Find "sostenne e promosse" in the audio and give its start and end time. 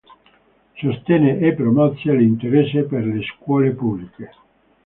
0.79-2.11